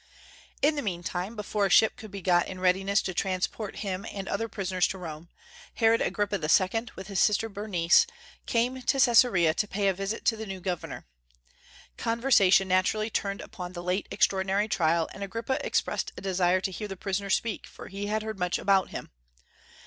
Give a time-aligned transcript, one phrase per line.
[0.63, 4.27] In the meantime, before a ship could be got in readiness to transport him and
[4.27, 5.29] other prisoners to Rome,
[5.75, 8.07] Herod Agrippa II., with his sister Bernice,
[8.47, 11.05] came to Caesarea to pay a visit to the new governor.
[11.97, 16.87] Conversation naturally turned upon the late extraordinary trial, and Agrippa expressed a desire to hear
[16.87, 19.11] the prisoner speak, for he had heard much about him.